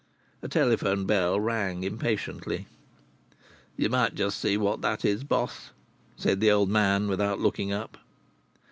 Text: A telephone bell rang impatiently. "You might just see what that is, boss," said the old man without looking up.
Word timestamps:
A 0.41 0.47
telephone 0.47 1.05
bell 1.05 1.39
rang 1.39 1.83
impatiently. 1.83 2.65
"You 3.77 3.87
might 3.89 4.15
just 4.15 4.39
see 4.39 4.57
what 4.57 4.81
that 4.81 5.05
is, 5.05 5.23
boss," 5.23 5.69
said 6.17 6.39
the 6.39 6.49
old 6.49 6.69
man 6.69 7.07
without 7.07 7.39
looking 7.39 7.71
up. 7.71 7.99